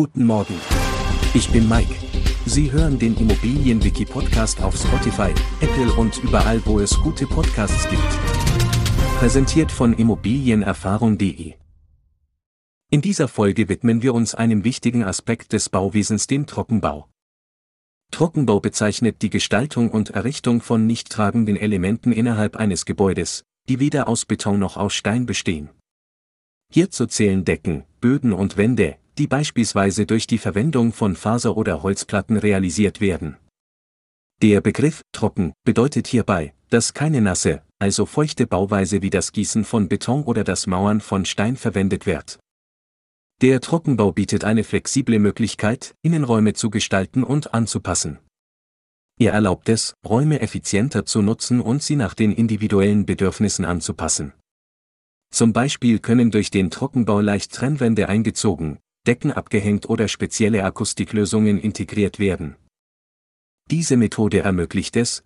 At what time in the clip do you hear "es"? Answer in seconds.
6.78-6.96, 49.68-49.94, 64.96-65.16